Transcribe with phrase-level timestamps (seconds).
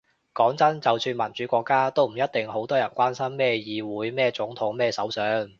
[0.33, 5.23] 講真，就算民主國家，都唔一定好多人關心咩議會咩總統咩首相